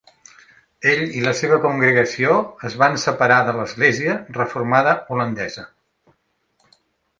[0.91, 2.39] Ell i la seva congregació
[2.71, 5.69] es van separar de l'Església Reformada Holandesa.